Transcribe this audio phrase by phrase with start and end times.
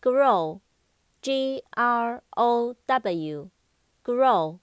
[0.00, 0.60] Grow,
[1.20, 2.30] G-R-O-W,
[4.02, 4.58] grow，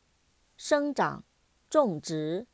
[0.57, 1.23] 生长，
[1.69, 2.47] 种植。